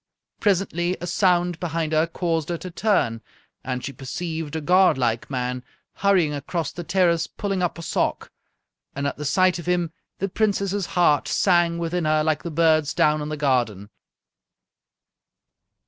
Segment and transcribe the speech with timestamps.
[0.39, 3.21] Presently a sound behind her caused her to turn,
[3.63, 8.31] and she perceived a godlike man hurrying across the terrace pulling up a sock.
[8.95, 12.95] And at the sight of him the Princess's heart sang within her like the birds
[12.95, 13.91] down in the garden.